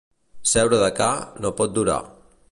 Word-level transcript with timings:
Seure 0.51 0.79
de 0.83 0.87
ca 1.01 1.09
no 1.45 1.51
pot 1.61 1.77
durar. 1.79 1.99